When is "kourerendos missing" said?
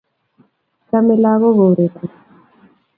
1.57-2.15